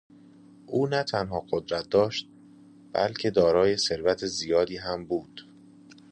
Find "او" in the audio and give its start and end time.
0.65-0.87